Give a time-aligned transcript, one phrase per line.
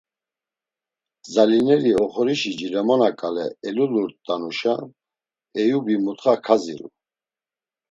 [1.23, 4.75] Gzalineri oxorişi cilemona ǩale elulurt̆anuşa,
[5.59, 6.87] Eyubi mutxa kaziru.